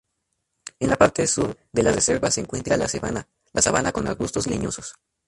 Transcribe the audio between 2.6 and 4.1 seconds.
la sabana con